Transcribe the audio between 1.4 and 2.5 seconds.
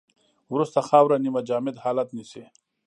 جامد حالت نیسي